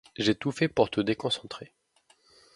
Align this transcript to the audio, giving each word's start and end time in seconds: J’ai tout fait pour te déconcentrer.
J’ai 0.17 0.33
tout 0.33 0.49
fait 0.49 0.67
pour 0.67 0.89
te 0.89 0.99
déconcentrer. 0.99 1.75